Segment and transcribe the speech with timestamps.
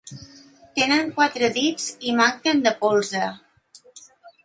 [0.79, 3.25] Tenen quatre dits i manquen de polze.